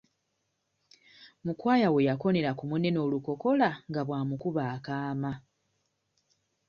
[1.45, 5.31] Mukwaya we yakoonera ku munne n'olukokola nga bw'amukuba akaama.